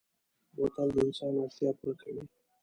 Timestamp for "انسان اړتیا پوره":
1.05-1.95